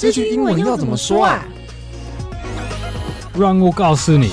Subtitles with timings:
[0.00, 1.44] 这句英文要怎么说啊？
[3.38, 4.30] 让我告诉你。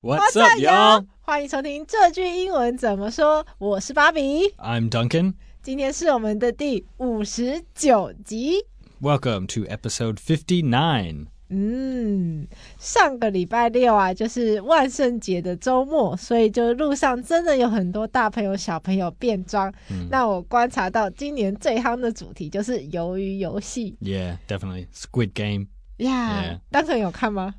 [0.00, 1.06] What's up, y'all？
[1.20, 3.44] 欢迎收听这句英文怎么说。
[3.58, 5.34] 我是芭比，I'm Duncan。
[5.62, 8.64] 今天是我们的第五十九集。
[9.00, 11.26] Welcome to episode fifty nine.
[11.55, 12.47] 嗯，
[12.79, 19.71] 上个礼拜六啊，就是万圣节的周末，所以就路上真的有很多大朋友小朋友变装。
[19.91, 23.95] 嗯、那我观察到今年最夯的主题就是鱿鱼游戏。
[24.01, 25.67] Yeah, definitely Squid Game.
[25.97, 27.53] Yeah, 当成有看吗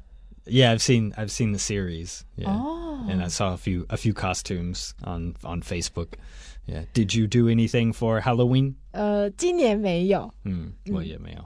[0.45, 2.23] ？Yeah, I've seen I've seen the series.
[2.37, 3.09] Yeah, oh.
[3.09, 6.19] and I saw a few a few costumes on on Facebook.
[6.67, 8.75] Yeah, did you do anything for Halloween?
[8.93, 10.33] 呃，今年没有。
[10.45, 11.45] 嗯，我也没有。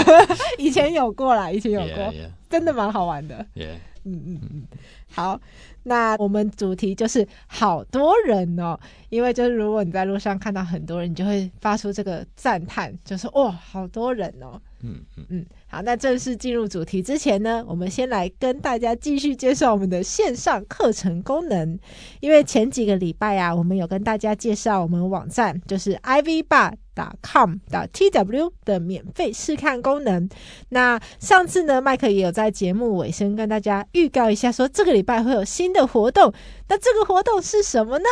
[0.58, 2.30] 以前有过啦，以前有过， yeah, yeah.
[2.48, 3.44] 真的蛮好玩的。
[3.54, 3.74] Yeah.
[4.06, 4.62] 嗯嗯嗯，
[5.10, 5.40] 好，
[5.82, 8.78] 那我们主题就是好多人哦，
[9.08, 14.60] 因为就是如果你在路上看到很多人，你就会发出这个赞叹，就是哇，好多人哦。
[14.80, 21.76] 嗯嗯嗯，好，那正式进入主题之前呢，我们先来跟大家继续介绍我们的线上课程功能，
[22.20, 26.74] 因为前几个礼拜啊，我们有跟大家介绍我们网站就是 ivbar。
[26.96, 27.56] .com
[27.92, 30.28] .tw 的免费试看功能。
[30.68, 36.32] 那上次呢，麦克也有在节目尾声跟大家预告一下，说这个礼拜会有新的活动。
[36.68, 38.04] 那这个活动是什么呢？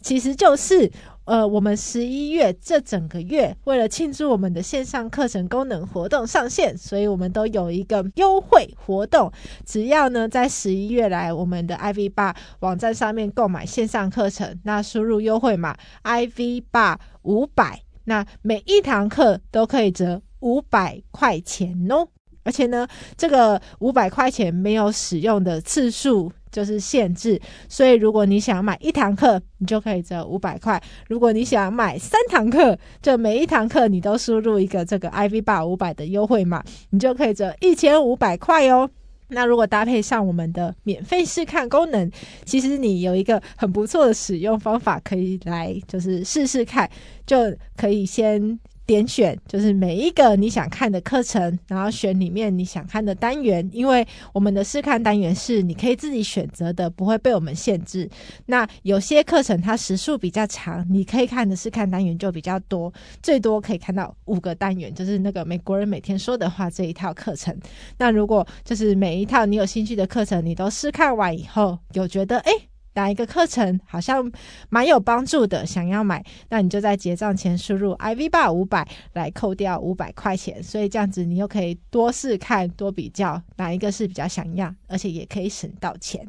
[0.00, 0.90] 其实就是
[1.24, 9.32] 呃，我们十一月这整个月，为了庆祝我们的线上课程功能活动上线，所以我们都有一个优惠活动。
[9.64, 17.80] 只要呢在十一月来我们的 ivy bar 网站上面购买线上课程，那输入优惠码 ivy bar 五百。
[18.04, 22.06] 那每一堂课都可以折五百块钱哦，
[22.42, 22.86] 而且呢，
[23.16, 38.88] 这个五百块钱没有使用的次数就是限制，所以如果你想买一堂课，你就可以折五百块；如果你想买三堂课，就每一堂课你都输入一个这个 ivy 五百的优惠码，你就可以折一千五百块哦。
[39.26, 42.08] 那如果搭配上我们的免费试看功能，
[42.44, 46.88] 其实你有一个很不错的使用方法，可以来就是试试看，
[47.26, 47.36] 就
[47.76, 48.60] 可以先。
[48.86, 58.08] 点选就是每一个你想看的课程，然后选里面你想看的单元，因为我们的试看单元是你可以自己选择的，不会被我们限制。
[58.46, 67.56] 那有些课程它时数比较长，你可以看的试看单元就比较多，最多可以看到五个单元，就是那个美国人每天说的话这一套课程。
[67.96, 72.52] 那如果就是每一套你有兴趣的课程，你都试看完以后，有觉得诶
[72.94, 74.30] 哪一个课程好像
[74.70, 86.26] 蛮有帮助的，想要买，那你就在结账前输入 IV bar 五百来扣掉五百块钱，所以这样子你又可以多试看、多比较哪一个是比较想要，而且也可以省到钱。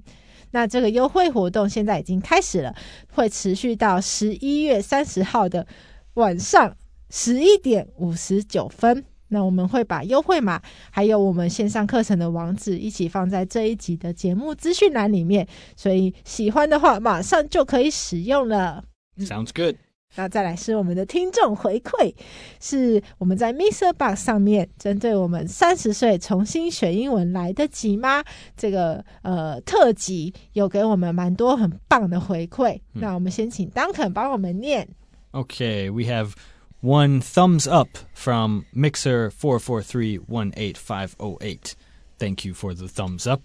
[0.52, 2.76] 那这个优惠活动现在已经开始了，
[3.14, 5.68] 会持续到十一月三十号的
[6.16, 6.76] 晚上
[7.10, 9.06] 十一点五十九分。
[9.36, 18.86] 那我们会把优惠码还有我们线上课程的网址一起放在这一集的节目资讯栏里面，所以喜欢的话马上就可以使用了。
[19.18, 19.76] Sounds good。
[20.16, 22.16] 那再来是我们的听众回馈，
[22.62, 28.24] 是我们在 MixerBox 上面针对我们三十岁重新学英文来得及吗？
[28.56, 32.76] 这个呃特辑有给我们蛮多很棒的回馈。
[32.94, 34.88] 嗯、那我们先请 Duncan 帮我们念。
[35.34, 36.32] Okay, we have.
[36.81, 41.77] One thumbs up from Mixer four four three one eight five zero eight.
[42.19, 43.43] Thank you for the thumbs up.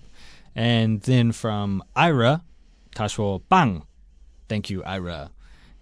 [0.56, 2.42] And then from Ira,
[2.94, 3.84] 他说棒.
[4.48, 5.32] Thank you, Ira.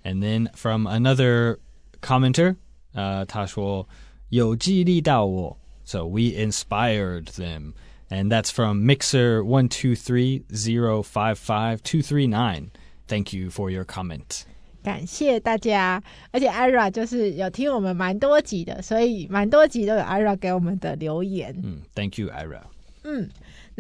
[0.03, 1.59] And then from another
[2.01, 2.55] commenter,
[2.95, 3.87] uh, 他说
[4.29, 5.57] 有激励到我.
[5.85, 7.73] So we inspired them.
[8.09, 12.71] And that's from Mixer one two three zero five five two three nine.
[13.07, 14.45] Thank you for your comment.
[14.82, 21.54] 感谢大家，而且 Ira 就是有听我们蛮多集的，所以蛮多集都有 Ira 给我们的留言。
[21.62, 22.60] 嗯，Thank you, Ira。
[23.04, 23.28] 嗯。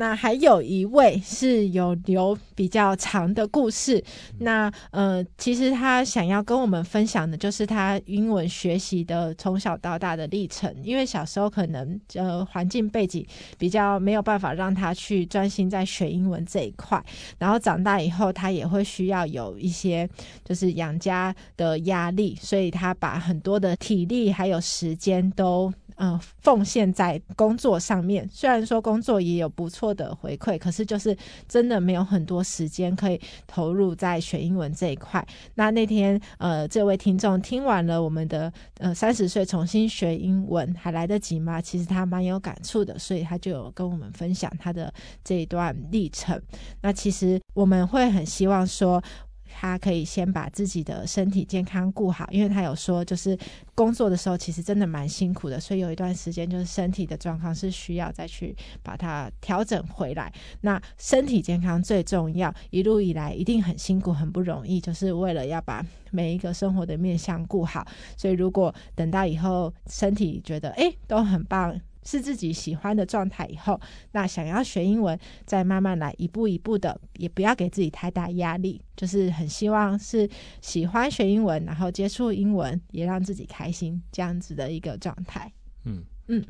[0.00, 4.02] 那还有一位是有留比较长的故事，
[4.38, 13.26] 那呃，其实他想要跟我们分享的就是他英文学习的从小到大的历程，因为小时候可能呃环境背景
[13.58, 17.04] 比较没有办法让他去专心在学英文这一块，
[17.36, 20.08] 然后长大以后他也会需要有一些
[20.44, 25.74] 就是养家的压力，所以他把很多的体力还有时间都。
[25.98, 31.16] 嗯、奉献在工作上面，虽然说工作也有不错的回馈，可是就是
[31.48, 35.26] 真的没有很多时间可以投入在学英文这一块。
[35.54, 41.60] 那那天，呃，这位听众听完了我们的呃三十岁重新学英文还来得及吗？
[41.60, 44.92] 其实他蛮有感触的，所以他就有跟我们分享他的
[45.24, 46.40] 这一段历程。
[46.80, 49.02] 那其实我们会很希望说。
[49.60, 53.36] 他可以先把自己的身体健康顾好，因为他有说，就是
[53.74, 60.32] 工作的时候其实真的蛮辛苦的，所以有一段时间就是身体的状况是需要再去把它调整回来。
[60.60, 67.84] 那身体健康最重要，一路以来一定很辛苦，很不容易，就是为了要把每一个生活的面向顾好。
[68.16, 71.76] 所以如果等到以后身体觉得哎都很棒。
[72.08, 73.78] 是自己喜欢的状态以后，
[74.12, 80.26] 那想要学英文，再慢慢来，一步一步的，也不要给自己太大压力，就是很希望是
[80.62, 85.52] 喜欢学英文，然后接触英文，也让自己开心，这样子的一个状态。
[85.84, 86.42] 嗯嗯，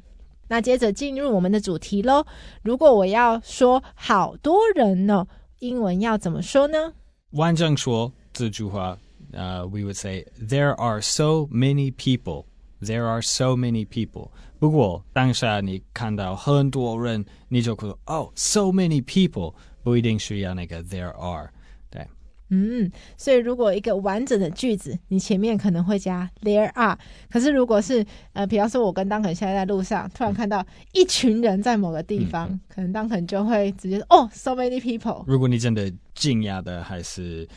[0.46, 2.24] 那接着进入我们的主题喽。
[2.62, 5.26] 如果我要说好多人呢，
[5.58, 6.92] 英文要怎么说呢？
[7.30, 8.96] 完整说这句话，
[9.32, 12.44] 呃、uh,，we would say there are so many people.
[12.80, 14.30] There are so many people.
[14.58, 21.48] 不过当下你看到很多人，你就说哦，so many people 不一定需要那个 there are，
[21.90, 22.06] 对，
[22.50, 26.98] 嗯，所以如果一个完整的句子，你前面可能会加 there are，
[27.30, 35.22] 可是如果是呃，比方说我跟 Duncan 现在在路上，突然看到一群人在某个地方，嗯、可能 Duncan 就会直接说哦，so many people。
[35.26, 37.48] 如果你真的惊讶的还是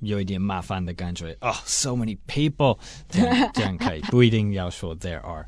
[0.00, 2.78] 有一点麻烦的感觉，哦，so many people，
[3.08, 5.46] 这样这样可以， 不一定要说 there are。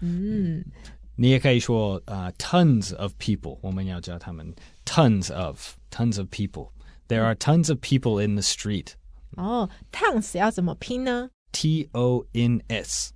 [0.00, 0.64] 嗯，
[1.16, 8.94] 你也可以说啊、uh,，tons of people，我们要叫他们 tons of tons of people。There are tons of people in the street。
[9.36, 11.30] 哦，tons 要怎么拼呢？
[11.52, 13.12] T O N S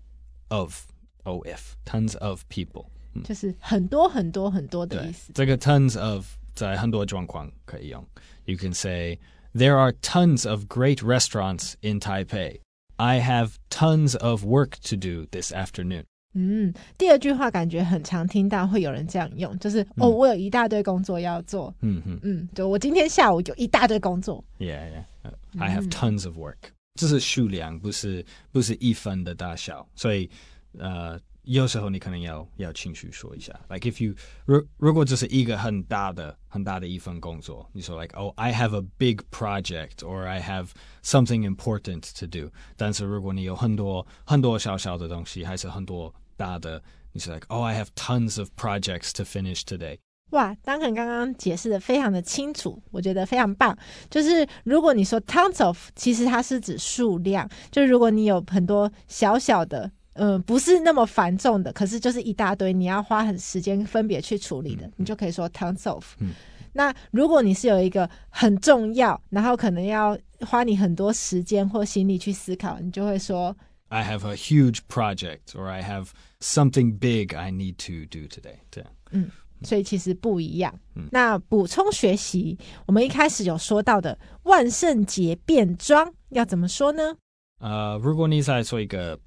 [0.49, 0.87] of
[1.25, 2.87] O F tons of people，
[3.25, 5.33] 就是很多很多很多的意思。
[5.35, 8.07] 这个 tons of 在很多状况可以用。
[8.47, 9.19] You can say
[9.55, 12.61] there are tons of great restaurants in Taipei.
[12.97, 16.05] I have tons of work to do this afternoon.
[16.38, 21.74] 嗯，第二句话感觉很常听到会有人这样用，就是、嗯、哦，我有一大堆工作要做。
[21.80, 24.44] 嗯嗯嗯，就我今天下午有一大堆工作。
[24.60, 25.32] Yeah, yeah.
[25.58, 26.72] I have tons of work、嗯。
[26.96, 30.30] 这是数量，不是不是一分的大小，所以
[30.78, 33.58] 呃，有时候你可能要要清楚说一下。
[33.70, 40.68] Like if you 如如果这是一个很大的很大的一份工作，你说 like oh I have a big project or I have
[41.02, 42.52] something important to do。
[42.76, 46.14] 但是如果你有很多很多小小的东西，还是很多。
[46.38, 46.82] 大的，
[47.14, 49.98] 你是 like，oh I have tons of projects to finish today。
[50.32, 53.78] 哇，Duncan 刚刚解释的非常的清楚，我觉得非常棒。
[54.10, 57.48] 就是如果你说 tons of，其实它是指数量。
[57.72, 66.16] 就如果你有很多小小的，嗯、呃，不是那么繁重的，可是就是一大堆，你要花很时间分别去处理的，嗯、你就可以说 tons of。
[66.20, 66.32] 嗯。
[66.74, 73.56] 那如果你是有一个很重要，然后可能要花你很多时间或心力去思考，你就会说。
[73.95, 76.11] I have a huge project, or I have
[76.41, 78.61] something big I need to do today.
[78.71, 79.31] 这样，嗯，
[79.63, 80.79] 所以其实不一样。
[80.95, 87.17] 嗯，那补充学习，我们一开始有说到的万圣节变装要怎么说呢？
[87.59, 89.19] 呃，如果你在说一个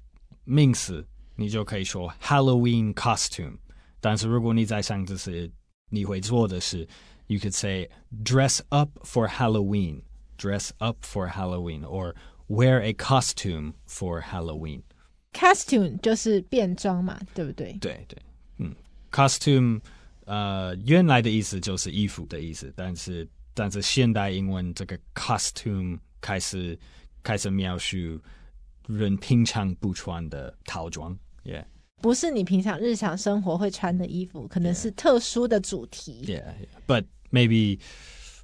[0.44, 3.58] 名词，你就可以说 Halloween costume。
[4.00, 5.50] 但是如果你在想就是
[5.90, 6.88] 你会做的事，
[7.26, 7.88] you could say
[8.24, 10.02] dress up for Halloween,
[10.38, 12.14] dress up for Halloween, or
[12.48, 14.82] Wear a costume for Halloween.
[15.32, 17.72] Costume 就是变装嘛，对不对？
[17.80, 18.18] 对对，
[18.58, 18.74] 嗯，
[19.10, 19.80] costume，
[20.26, 26.78] 呃，原来的意思就是衣服的意思，但是但是现代英文这个 costume 开始
[27.22, 28.20] 开始描述
[28.86, 31.64] 人平常不穿的套装，yeah，
[32.02, 36.22] 不是你平常日常生活会穿的衣服，可能是特殊的主题。
[36.26, 36.66] Yeah, yeah.
[36.86, 37.80] But maybe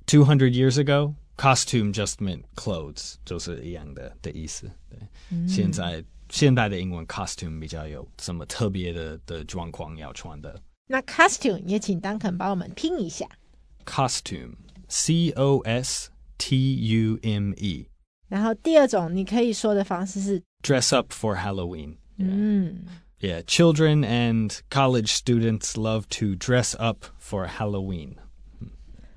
[0.07, 1.15] two hundred years ago.
[1.37, 4.71] Costume just meant clothes，就是一样的的意思。
[4.91, 4.99] 对，
[5.31, 10.61] 嗯、现在现代的英文 costume 比较有什么特别的的状况要穿的。
[10.87, 13.27] 那 costume 也请 Duncan 帮我们拼一下。
[13.87, 17.87] Costume，C O S T U M E。
[18.29, 21.97] 然后第二种你可以说的方式是 dress up for Halloween。
[22.19, 22.85] 嗯，
[23.21, 28.17] Yeah，children and college students love to dress up for Halloween。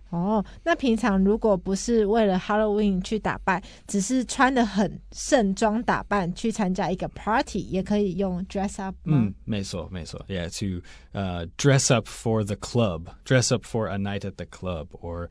[0.09, 9.17] 哦，那平常如果不是为了 Halloween 去打扮，只是穿得很盛装打扮去参加一个 party，也可以用 dress up 吗？
[9.17, 10.23] 嗯，没错，没错。
[10.27, 15.29] Yeah，to 呃、uh, dress up for the club，dress up for a night at the club，or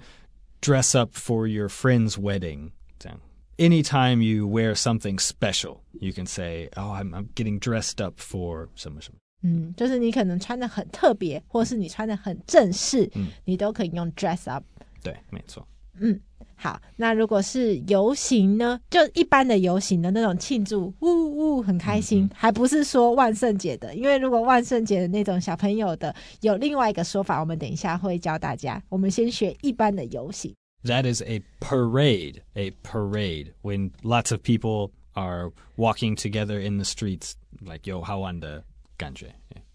[0.61, 2.73] dress up for your friend's wedding。
[2.99, 3.21] 这样，
[3.59, 9.19] anytime you wear something special，you can say，oh I'm I'm getting dressed up for 什么什么。
[9.44, 14.64] 嗯，就是你可能穿的很特别，或是你穿的很正式，嗯，你都可以用 dress up。
[15.04, 15.66] 对，没错。
[16.00, 16.20] 嗯，
[16.56, 18.80] 好，那如果是游行呢？
[18.90, 28.82] 就一般的游行的那种庆祝，呜呜，很开心，嗯嗯，还不是说万圣节的，因为如果万圣节的那种小朋友的，有另外一个说法，我们等一下会教大家。
[28.90, 30.54] 我们先学一般的游行。
[30.84, 32.42] That is a parade.
[32.54, 38.64] A parade when lots of people are walking together in the streets, like 有好玩的
[38.97, 39.35] 感觉。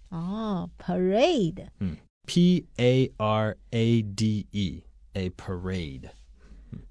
[0.09, 6.09] 哦，parade，嗯，P A R A D E，a parade。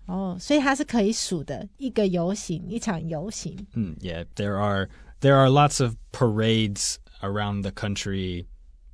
[0.07, 3.67] 哦，所以它是可以数的，一个游行，一场游行。
[3.75, 4.89] 嗯，Yeah，there are
[5.21, 8.47] there are lots of parades around the country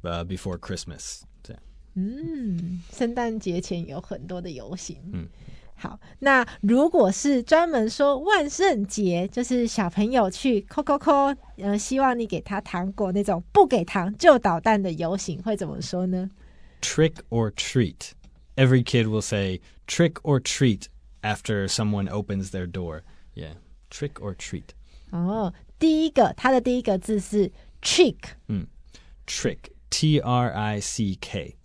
[0.02, 1.22] uh, before Christmas。
[1.42, 1.62] 这样。
[1.94, 4.98] 嗯，圣诞节前有很多的游行。
[5.12, 5.28] 嗯。
[5.79, 16.31] 好，那如果是专门说万圣节，就是小朋友去扣扣扣，呃，希望你给他糖果那种不给糖就捣蛋的游行，会怎么说呢
[16.81, 18.13] ？Trick or treat.
[18.55, 20.85] Every kid will say trick or treat
[21.21, 23.01] after someone opens their door.
[23.35, 23.57] Yeah,
[23.91, 24.69] trick or treat.
[25.11, 27.51] 哦，第一个，它的第一个字是
[27.83, 28.17] trick。
[28.47, 28.65] 嗯
[29.27, 31.55] ，trick，T R I C K。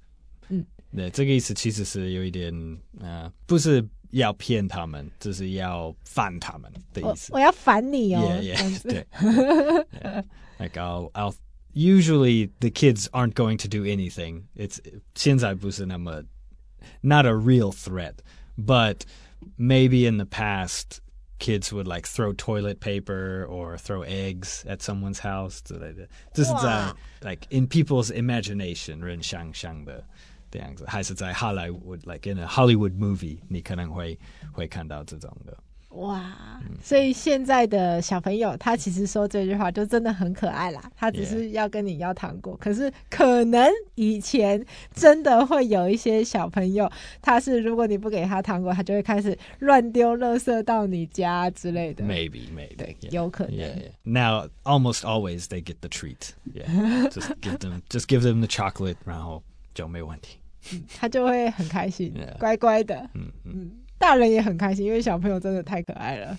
[0.51, 2.53] 嗯，对，这个意思其实是有一点，
[3.01, 3.89] 呃，不是。
[4.12, 7.32] 要骗他们，就是要烦他们的意思。
[7.34, 8.22] 我，我要烦你哦。
[8.22, 9.06] Yeah, yeah, 对。
[9.12, 10.24] yeah.
[10.60, 11.36] Like I'll, I'll
[11.74, 14.44] usually the kids aren't going to do anything.
[14.56, 14.80] It's
[15.16, 16.24] 现在不是那么
[17.02, 18.16] not a real threat,
[18.58, 19.02] but
[19.58, 21.00] maybe in the past
[21.40, 26.08] kids would like throw toilet paper or throw eggs at someone's house 之类的。
[26.34, 30.04] 这是在 like in people's imagination 人想象的。
[30.53, 34.17] 这样子，还是在 Hollywood，like in a Hollywood movie，你可能会
[34.53, 35.57] 会看到这种的。
[35.97, 40.83] 哇，所以现在的小朋友，他其实说这句话就真的很可爱啦。
[40.97, 46.91] 他只是要跟你要糖果.可是可能以前真的会有一些小朋友，
[47.21, 52.03] 他是如果你不给他糖果，他就会开始乱丢垃圾到你家之类的。
[52.03, 53.11] Maybe, maybe，对，yeah.
[53.11, 53.55] 有可能。
[53.55, 53.93] Yeah, yeah.
[54.05, 56.31] Now almost always they get the treat.
[56.55, 59.43] Yeah, just give them, just give them the chocolate，然后
[59.75, 60.39] 就没问题。
[60.73, 63.09] 嗯、他就会很开心.乖乖的。
[63.15, 66.39] 嗯嗯，大人也很开心，因为小朋友真的太可爱了。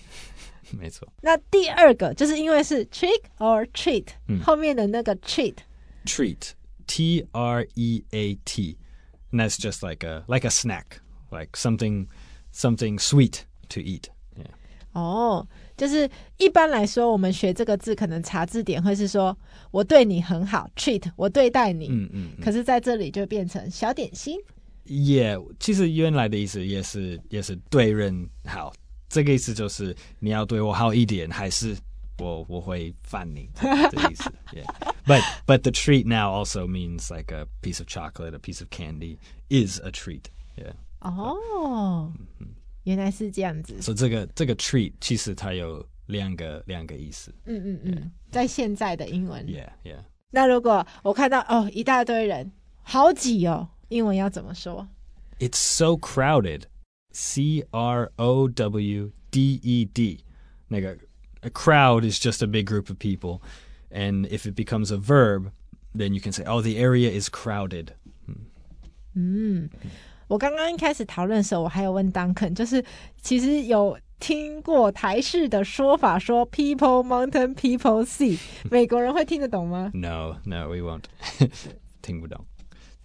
[0.70, 1.06] 没错。
[1.20, 11.50] 那第二个就是因为是 trick or treat，、嗯、后面的那个 treat，treat，T R E A T，and that's just like a like a snack，like
[11.52, 12.06] something
[12.52, 14.04] something sweet to eat。
[14.92, 15.46] 哦。
[15.76, 19.36] 就是一般来说，我们学这个字，可能查字典会是说
[19.72, 21.88] “我对你很好 ”，treat 我对待你。
[21.88, 22.44] 嗯嗯，嗯。
[22.44, 24.38] 可是在这里就变成小点心。
[24.84, 28.72] 耶、yeah，其实原来的意思也是也是对人好，
[29.08, 31.74] 这个意思就是你要对我好一点，还是
[32.18, 34.30] 我我会烦你的意思。
[34.52, 39.16] yeah，but but the treat now also means like a piece of chocolate, a piece of candy
[39.48, 40.24] is a treat.
[40.56, 40.74] Yeah。
[41.00, 42.12] 哦。
[42.83, 47.33] 原来是这样子，所以这个这个 treat 其实它有两个两个意思。
[47.45, 48.11] 嗯嗯嗯，yeah.
[48.31, 49.45] 在现在的英文。
[49.45, 50.03] Yeah yeah。
[50.31, 54.87] 那如果我看到哦一大堆人，好挤哦，英文要怎么说？
[55.39, 56.63] It's so crowded.
[57.11, 60.23] C R O W D E D。
[60.67, 60.97] 那个
[61.41, 63.41] a crowd is just a big group of people,
[63.89, 65.51] and if it becomes a verb,
[65.95, 67.93] then you can say, oh, the area is crowded.
[69.15, 69.69] 嗯。
[70.27, 72.83] 我刚刚一开始讨论的时候，我还有问 Duncan，就是
[73.19, 79.89] 其实有听过台式的说法，说 People Mountain People Sea，美国人会听得懂吗？
[79.95, 81.05] No，No，we won't，
[82.01, 82.45] 听不懂。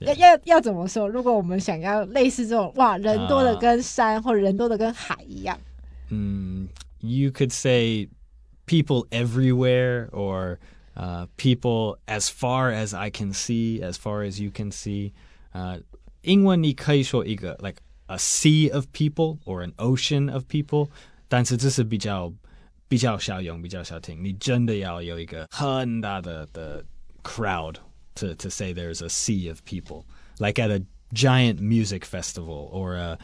[0.01, 1.09] 要要要怎么说？
[1.09, 5.59] 如果我们想要类似这种哇，人多的跟山，uh, 或者人多的跟海一样，
[6.11, 6.69] 嗯，
[7.01, 8.11] You could say
[8.67, 15.13] people everywhere，or、uh, people as far as I can see，as far as you can see，
[15.53, 15.83] 呃、uh,。
[16.23, 20.89] 英文你可以说一个 like a sea of people or an ocean of people，
[21.29, 22.33] 但是这是比较
[22.89, 24.23] 比较少用，比较少听。
[24.23, 26.85] 你真的要有一个很大的的
[27.23, 27.77] crowd
[28.15, 30.05] to to say there's a sea of people,
[30.39, 30.81] like at a
[31.13, 33.19] giant music festival or a,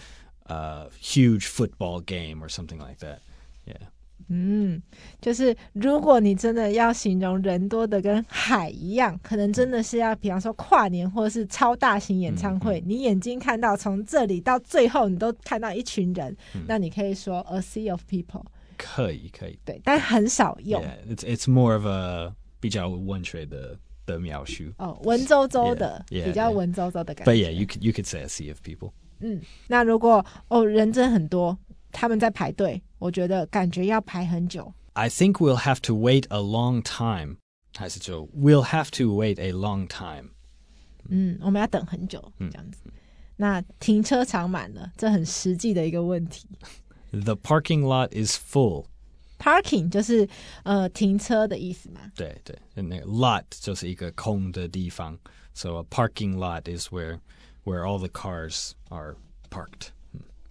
[0.47, 3.21] a huge football game or something like that.
[3.66, 3.88] Yeah.
[4.27, 4.81] 嗯，
[5.22, 18.43] 就是如果你真的要形容人多的跟海一样，可能真的是要，比方说跨年或者是超大型演唱会，嗯嗯、你眼睛看到从这里到最后，你都看到一群人，嗯、那你可以说 a sea of people。
[18.77, 20.81] 可以，可以，对，但很少用。
[20.81, 24.63] Yeah, it's it's more of a 比较文学的的描述。
[24.79, 27.31] 哦，文绉绉的，yeah, yeah, 比较文绉绉的感觉。
[27.31, 28.91] But yeah, you could you could say a sea of people。
[29.19, 31.55] 嗯，那如果哦人真很多。
[31.98, 34.73] 他们在排队，我觉得感觉要排很久。
[34.95, 37.37] I think we'll have to wait a long time，
[37.76, 40.30] 还是就 We'll have to wait a long time。
[41.09, 42.80] 嗯，我们要等很久，这样子。
[42.85, 42.92] 嗯、
[43.37, 46.47] 那停车场满了，这很实际的一个问题。
[47.12, 50.28] The parking lot is full。Parking 就是
[50.64, 52.00] 呃停车的意思嘛？
[52.14, 55.19] 对对，那个 lot 就是一个空的地方，
[55.54, 57.19] so a parking lot is where
[57.64, 59.16] where all the cars are
[59.49, 59.88] parked。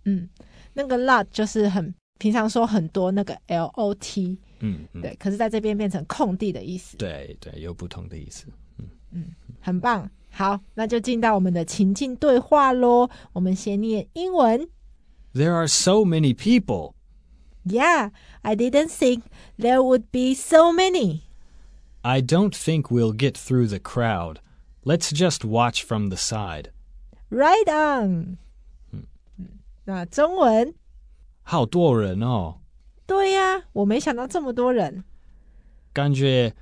[0.06, 0.28] 嗯，
[0.74, 6.97] 那个 lot 就是很 平常说很多那个 L O T，嗯，嗯对，可是在这边变成空地的意思。
[6.97, 8.47] 对对，有不同的意思。
[8.79, 9.25] 嗯嗯，
[9.61, 10.09] 很棒。
[10.31, 13.09] 好，那就进到我们的情境对话喽。
[13.33, 14.69] 我们先念英文。
[15.33, 16.95] There are so many people.
[17.65, 18.11] Yeah,
[18.43, 19.23] I didn't think
[19.59, 21.23] there would be so many.
[22.03, 24.39] I don't think we'll get through the crowd.
[24.85, 26.71] Let's just watch from the side.
[27.31, 28.39] Right on.
[28.93, 29.07] 嗯，
[29.85, 30.75] 那中文？
[31.45, 32.57] 好多人哦。
[33.07, 35.05] 对呀，我没想到这么多人。
[35.93, 36.53] 感觉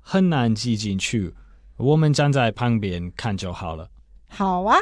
[0.00, 1.34] 很难挤进去。
[1.76, 3.90] 我们站在旁边看就好了。
[4.28, 4.78] 好啊。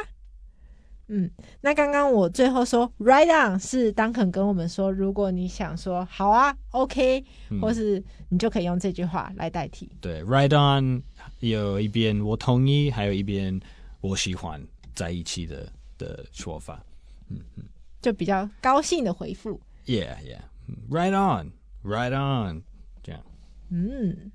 [1.13, 1.29] 嗯，
[1.59, 9.91] 那刚刚我最后说 right on 是 Duncan 跟我们说，如果你想说好啊，OK，、嗯、或是你就可以用这句话来代替。
[9.99, 11.03] 对，right on
[11.39, 13.59] 有一边我同意，还有一边
[13.99, 16.81] 我喜欢在一起的的说法。
[17.29, 17.63] 嗯嗯，
[18.01, 19.59] 就比较高兴的回复。
[19.85, 20.41] Yeah, yeah,
[20.89, 21.51] right on,
[21.83, 22.63] right on，
[23.03, 23.21] 这样。
[23.69, 24.31] 嗯。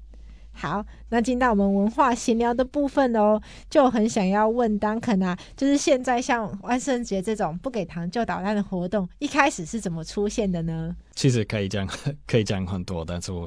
[0.59, 10.97] 好，那进到我们文化闲聊的部分哦，就很想要问 Duncan 啊，就是现在像万圣节这种不给糖就捣蛋的活动，一开始是怎么出现的呢？
[11.15, 11.87] 其实可以讲，
[12.27, 13.47] 可以讲很多，但是我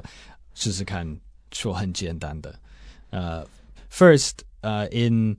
[0.54, 1.18] 试试看
[1.50, 2.54] 说很简单的。
[3.10, 5.36] 呃、uh,，first，呃、uh,，in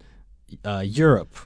[0.63, 1.45] 呃、uh, Europe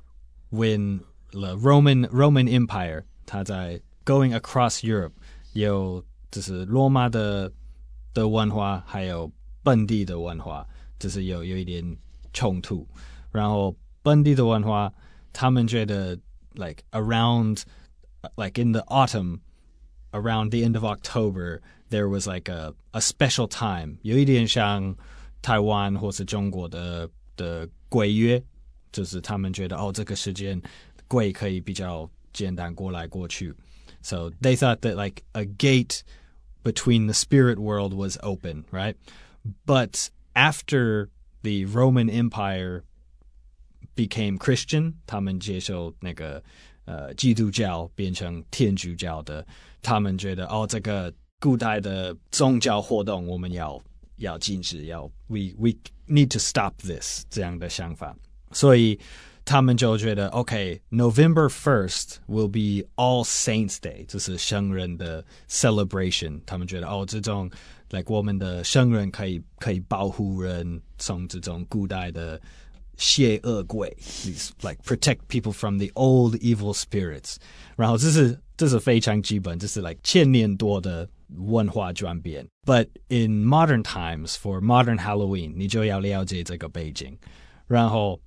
[0.49, 5.13] when the Roman Roman Empire，他在 going across Europe
[5.53, 7.51] 有就是罗马的
[8.13, 9.31] 的文化，还有。
[9.65, 10.63] 本地的文化
[10.99, 11.83] 就是有有一点
[12.33, 12.87] 冲突，
[13.31, 14.93] 然后本地的文化，
[15.33, 16.15] 他们觉得
[16.53, 17.63] like around
[18.35, 19.39] like in the autumn
[20.11, 24.95] around the end of October there was like a a special time，有一点像
[25.41, 28.39] 台湾或是中国的的鬼月，
[28.91, 30.61] 就是他们觉得哦这个时间
[31.07, 33.54] 鬼可以比较简单过来过去，
[34.02, 36.02] so they thought that like a gate
[36.62, 38.94] between the spirit world was open, right?
[39.66, 41.08] But after
[41.42, 42.82] the Roman Empire
[43.94, 46.42] became Christian，他们接受那个
[46.84, 49.46] 呃基督教变成天主教的，
[49.82, 53.82] 他们觉得哦，这个古代的宗教活动我们要
[54.16, 55.70] 要禁止，要 we we
[56.06, 58.14] need to stop this 这样的想法，
[58.52, 58.98] 所以
[59.44, 67.50] 他们就觉得 OK，November first will be All Saints Day，就是圣人的 celebration，他们觉得哦这种。
[67.92, 72.40] like 我们的圣人可以可以保护人，从这种古代的
[72.96, 77.34] 邪恶鬼，these like protect people from the old evil spirits。
[77.74, 82.46] 然后这是这是非常基本，这是 like 千年多的文化转变。
[82.64, 87.18] But in modern times for modern Halloween，你就要了解这个背景。
[87.66, 88.20] 然后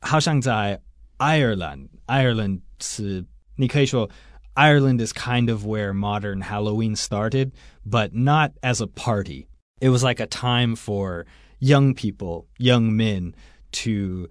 [0.00, 0.80] 好像在
[1.16, 3.24] 爱尔兰，爱尔兰是
[3.56, 4.10] 你可以说。
[4.58, 7.52] Ireland is kind of where modern Halloween started,
[7.84, 9.48] but not as a party.
[9.80, 11.26] It was like a time for
[11.58, 13.34] young people, young men
[13.82, 14.30] to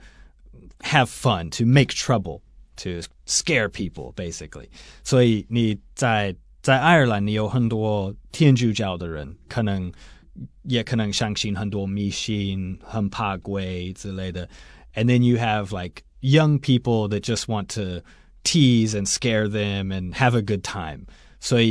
[0.80, 2.42] have fun, to make trouble,
[2.78, 4.68] to scare people, basically.
[5.04, 9.92] 所以你在在爱尔兰，你有很多天主教的人，可能
[10.64, 14.50] 也可能相信很多迷信，很怕鬼之类的。
[14.95, 18.03] and then you have like young people that just want to
[18.45, 21.07] tease and scare them and have a good time.
[21.41, 21.63] So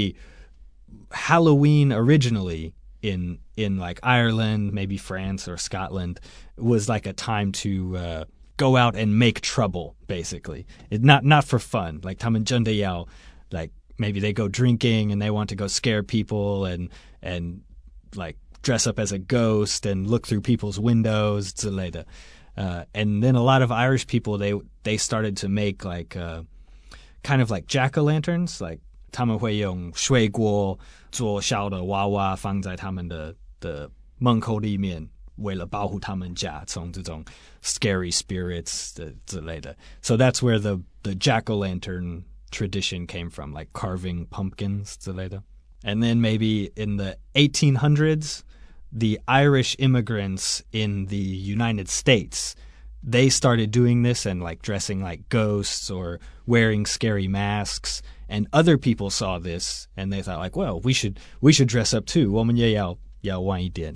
[1.12, 6.19] Halloween originally in in like Ireland, maybe France or Scotland
[6.58, 8.23] was like a time to uh,
[8.58, 10.65] go out and make trouble basically.
[10.89, 12.01] It not not for fun.
[12.03, 13.08] Like Tam and Jundayao,
[13.51, 16.89] like maybe they go drinking and they want to go scare people and
[17.21, 17.62] and
[18.15, 22.05] like dress up as a ghost and look through people's windows, Zeleda.
[22.59, 26.42] Uh, and then a lot of Irish people they they started to make like uh,
[27.23, 30.79] kind of like jack o' lanterns, like 他们会用水果
[31.11, 37.25] 做小的娃娃放在他们的的门口里面，为了保护他们家从这种
[37.62, 39.77] scary spirits 的之类的。
[40.03, 45.42] So that's where the the jack o' lantern tradition came from, like carving pumpkins 之类的。
[45.83, 48.40] And then maybe in the 1800s,
[48.91, 52.56] the Irish immigrants in the United States
[53.02, 58.02] they started doing this and like dressing like ghosts or wearing scary masks.
[58.28, 61.93] And other people saw this and they thought like well we should we should dress
[61.93, 62.32] up too.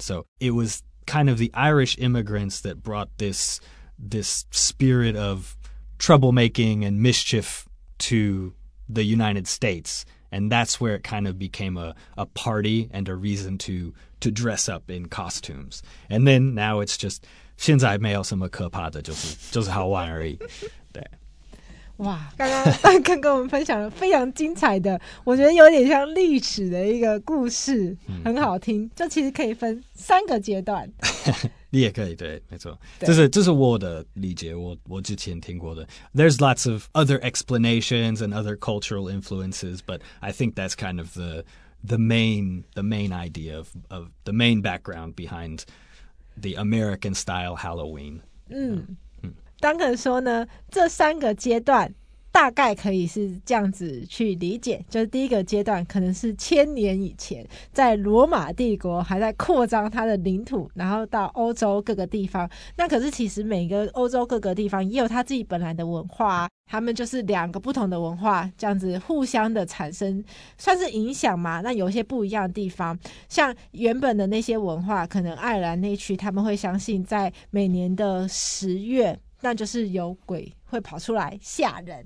[0.01, 3.59] So it was kind of the irish immigrants that brought this
[3.99, 5.57] this spirit of
[5.99, 8.53] troublemaking and mischief to
[8.87, 13.14] the united states and that's where it kind of became a, a party and a
[13.14, 17.24] reason to to dress up in costumes and then now it's just
[17.56, 20.38] 现在没有什么可怕的，就是就是好玩而已。
[21.96, 28.90] 对， 哇，刚刚丹肯跟我们分享了非常精彩的，我觉得有点像历史的一个故事，很好听。
[28.94, 30.90] 这其实可以分三个阶段。
[31.70, 35.86] 你也可以，对，没错，这是这是我的理解，我我之前听过的。
[36.14, 41.44] There's lots of other explanations and other cultural influences, but I think that's kind of the
[41.86, 45.64] the main the main idea of of the main background behind
[46.40, 48.20] the American style Halloween。
[48.48, 48.96] 嗯
[49.63, 51.93] 嗯，丹肯说呢，这三个阶段。
[52.33, 62.49] 大概可以是这样子去理解，就是第一个阶段可能是千年以前，在罗马帝国还在扩张它的领土，然后到欧洲各个地方。
[62.75, 70.23] 那可是其实每个欧洲各个地方也有他自己本来的文化，他们就是两个不同的文化这样子互相的产生，
[70.57, 71.61] 算是影响嘛。
[71.61, 72.97] 那有些不一样的地方，
[73.29, 80.49] 像原本的那些文化，可能爱尔兰那区他们会相信在每年的十月，那就是有鬼。
[80.73, 82.03] 会跑出来吓人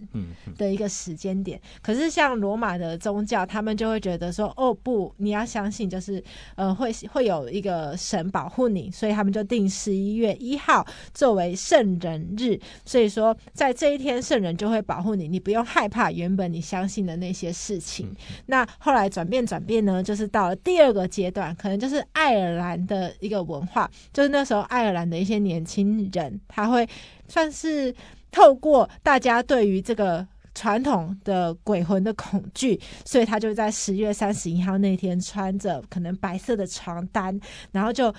[0.58, 6.22] 的一个时间点，可是像罗马的宗教，他们就会觉得说，哦不，你要相信，就是
[6.56, 18.14] 呃会会有一个神保护你，所以他们就定十一月一号作为圣人日，所以说在这一天圣人就会保护你，你不用害怕原本你相信的那些事情。
[18.48, 26.86] 那后来转变转变呢，就是到了第二个阶段，可能就是爱尔兰的一个文化，就是那时候爱尔兰的一些年轻人，他会
[27.30, 27.96] 算是。
[28.32, 37.40] 透过大家对于这个传统的鬼魂的恐惧，所以他就在十月三十一号那天穿着可能白色的床单，
[37.72, 38.14] 然后就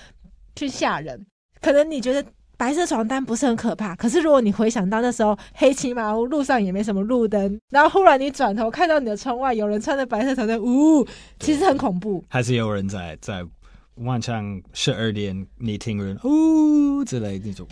[0.55, 1.27] 去吓人。
[1.61, 2.25] 可能你觉得
[2.57, 11.07] 白色床单不是很可怕，可是如果你回想到那时候黑漆麻乌，路上也没什么路灯，然后忽然你转头看到你的窗外有人穿着白色床单，呜，
[11.41, 12.25] 其实很恐怖。
[12.29, 13.45] 还是有人在在
[13.97, 17.67] 晚上十二点，你听人呜之类那种，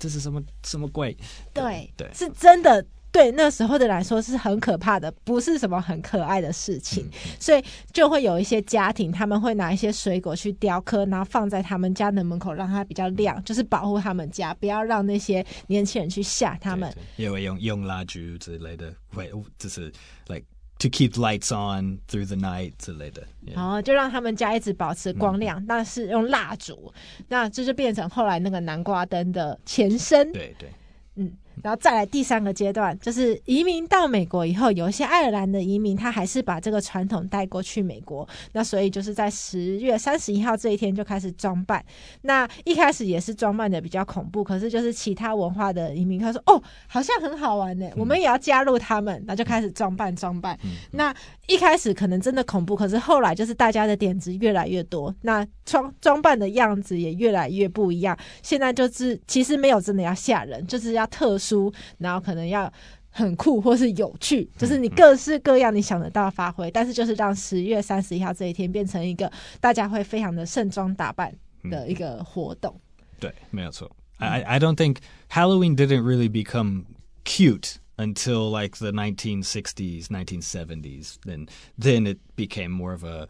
[0.00, 1.16] 这是什么什么鬼？
[1.54, 2.84] 对对，是真的。
[3.12, 7.04] 对那时候的来说是很可怕的，不是什么很可爱的事情。
[7.06, 7.60] 嗯、所以
[7.92, 16.94] 就会有一些家庭，他们会拿一些水果去雕刻，然后放在他们家的门口，让它比较亮，就是保护他们家，不要让那些年轻人去吓他们。
[17.16, 19.92] 也会用用蜡烛之类的，会就是
[20.28, 20.44] like
[20.80, 23.22] to keep lights on through the night 之类的。
[23.54, 26.92] 然后就让他们家一直保持光亮，那、嗯、是用蜡烛，
[27.28, 30.32] 那这就变成后来那个南瓜灯的前身。
[30.32, 30.68] 对对，
[31.14, 31.32] 嗯。
[31.62, 38.26] 然后再来第三个阶段，就是移民到美国以后，有一些爱尔兰的移民，他还是把这个传统带过去美国。
[38.52, 41.84] 那所以就是在十月三十一号这一天就开始装扮。
[42.22, 50.58] 那一开始也是装扮的比较恐怖，可是就是其他文化的移民他说：“哦，好像很好玩呢，我们也要加入他们。”那就开始装扮装扮。
[50.92, 51.14] 那
[51.46, 58.16] 一开始可能真的恐怖，可是后来就是大家的点子越来越多，那装装扮的样子也越来越不一样。
[58.42, 61.49] 现在就是其实没有真的要吓人，就是要特殊。
[61.50, 62.72] 书，然后可能要
[63.10, 71.34] 很酷或是有趣，就是你各式各样你想得到发挥，但是就是让十月三十一号这一天变成一个大家会非常的盛装打扮
[71.64, 72.80] 的一个活动。
[73.18, 73.90] 对，没有错。
[74.18, 76.84] I I don't think Halloween didn't really become
[77.24, 81.16] cute until like the 1960s, 1970s.
[81.24, 83.28] Then then it became more of a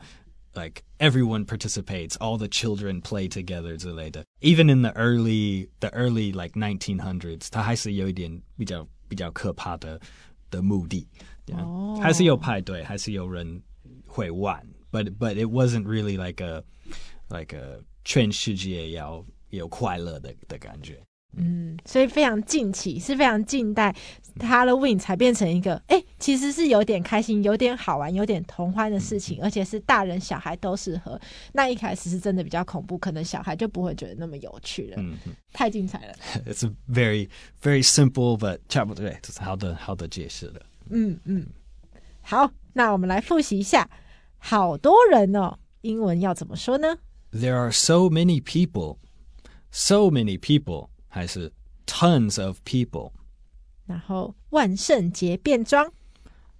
[0.53, 4.23] like everyone participates, all the children play together 之类的。
[4.41, 9.99] Even in the early, the early like 1900s，它还是有一点比较比较可怕的
[10.49, 11.07] 的目的。
[11.51, 13.61] 哦、yeah.，还是有派对，还是有人
[14.07, 16.63] 会玩，but but it wasn't really like a
[17.29, 20.99] like a 全世界要有快乐的的感觉。
[21.37, 23.93] 嗯，所以非常近期，是非常近代，
[24.37, 31.18] Halloween 才变成一个，哎、欸， 其实是有点开心、有点好玩、有点同欢的事情，嗯、而且是大人小孩都适合。
[31.52, 34.96] 那一开始是真的比较恐怖，可能小孩就不会觉得那么有趣了。
[34.98, 35.16] 嗯，
[35.52, 36.14] 太精彩了。
[36.46, 37.28] It's a very
[37.62, 40.60] very simple but 差不多对，就是好的好的解释了。
[40.90, 41.46] 嗯嗯，
[42.20, 43.88] 好，那我们来复习一下，
[44.38, 46.98] 好多人哦，英文要怎么说呢
[47.32, 48.98] ？There are so many people,
[49.70, 50.88] so many people.
[51.12, 51.52] 还是
[51.86, 53.10] tons of people，
[53.84, 55.92] 然后万圣节变装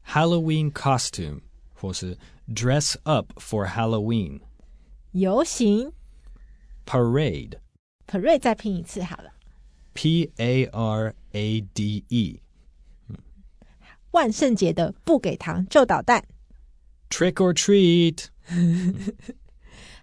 [0.06, 1.42] ，Halloween costume，
[1.74, 4.42] 或是 dress up for Halloween，
[5.12, 5.92] 游行，
[6.86, 9.32] parade，parade 再拼一次好了，
[9.94, 12.42] P A R A D E，
[14.12, 16.24] 万圣节的不给糖就捣蛋，
[17.10, 18.28] Trick or treat，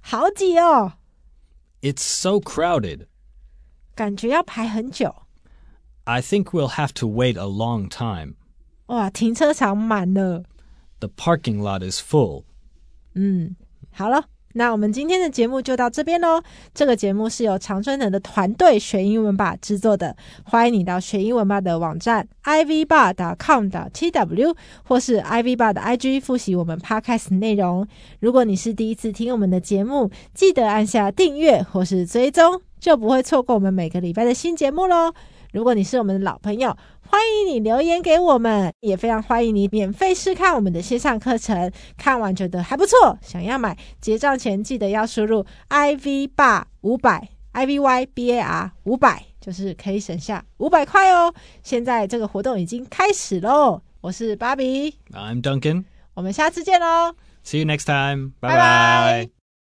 [0.00, 0.94] 好挤哦，
[1.80, 3.06] It's so crowded。
[3.94, 5.14] 感觉要排很久。
[6.04, 8.34] I think we'll have to wait a long time.
[8.87, 10.43] 哇，停车场满了。
[10.99, 12.43] The parking lot is full.
[13.13, 13.55] 嗯，
[13.91, 16.41] 好了，那我们今天的节目就到这边喽。
[16.73, 23.75] 这个节目是由常春藤的团队学英文吧制作的，欢迎你到学英文吧的网站 ivbar.com.tw
[24.83, 27.87] 或是 ivbar 的 IG 复习我们 podcast 内容。
[28.19, 35.13] 如果你是第一次听我们的节目，记得按下订阅或是追踪，就不会错过我们每个礼拜的新节目喽。
[35.53, 36.75] 如果你是我们的老朋友，
[37.09, 41.71] 欢迎你留言给我们，也非常欢迎你免费试看我们的线上课程。
[41.97, 51.33] 看完觉得还不错，想要买，结账前记得要输入 I V 爸五百 I V Y B A R 五百，就是可以省下五百块哦。
[51.63, 53.81] 现在这个活动已经开始喽。
[54.01, 57.15] 我是芭比，I'm Duncan，我们下次见喽。
[57.43, 59.36] See you next time，拜拜。